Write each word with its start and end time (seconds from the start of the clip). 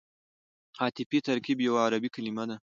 عطفي 0.83 1.19
ترکیب 1.27 1.57
یوه 1.67 1.79
عربي 1.85 2.09
کلیمه 2.15 2.43
ده. 2.49 2.55